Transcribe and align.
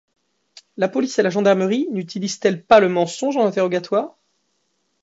La 0.77 0.87
police 0.89 1.19
et 1.19 1.21
la 1.21 1.29
gendarmerie 1.29 1.87
n'utilisent-elles 1.91 2.65
pas 2.65 2.79
le 2.79 2.89
mensonge 2.89 3.37
en 3.37 3.45
interrogatoire? 3.45 4.17